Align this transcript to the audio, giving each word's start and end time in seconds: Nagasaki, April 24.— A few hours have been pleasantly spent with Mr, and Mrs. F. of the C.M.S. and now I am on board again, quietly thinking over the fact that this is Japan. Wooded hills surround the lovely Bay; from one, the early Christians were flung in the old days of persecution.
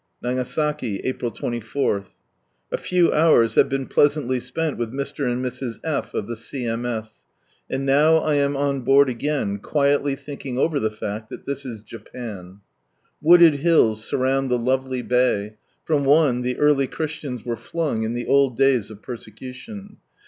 Nagasaki, 0.19 0.97
April 1.03 1.31
24.— 1.31 2.07
A 2.71 2.77
few 2.79 3.13
hours 3.13 3.53
have 3.53 3.69
been 3.69 3.85
pleasantly 3.85 4.39
spent 4.39 4.75
with 4.79 4.91
Mr, 4.91 5.31
and 5.31 5.45
Mrs. 5.45 5.79
F. 5.83 6.15
of 6.15 6.25
the 6.25 6.35
C.M.S. 6.35 7.23
and 7.69 7.85
now 7.85 8.15
I 8.15 8.33
am 8.33 8.57
on 8.57 8.81
board 8.81 9.09
again, 9.09 9.59
quietly 9.59 10.15
thinking 10.15 10.57
over 10.57 10.79
the 10.79 10.89
fact 10.89 11.29
that 11.29 11.45
this 11.45 11.65
is 11.67 11.83
Japan. 11.83 12.61
Wooded 13.21 13.57
hills 13.57 14.03
surround 14.03 14.49
the 14.49 14.57
lovely 14.57 15.03
Bay; 15.03 15.57
from 15.85 16.03
one, 16.03 16.41
the 16.41 16.57
early 16.57 16.87
Christians 16.87 17.45
were 17.45 17.55
flung 17.55 18.01
in 18.01 18.13
the 18.13 18.25
old 18.25 18.57
days 18.57 18.89
of 18.89 19.03
persecution. 19.03 19.97